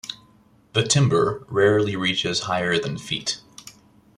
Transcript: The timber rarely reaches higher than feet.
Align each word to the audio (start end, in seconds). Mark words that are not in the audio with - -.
The 0.73 0.81
timber 0.81 1.45
rarely 1.47 1.95
reaches 1.95 2.39
higher 2.49 2.79
than 2.79 2.97
feet. 2.97 3.39